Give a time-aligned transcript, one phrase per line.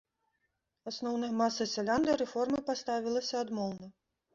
[0.93, 3.97] Асноўная маса сялян да рэформы паставілася адмоўна.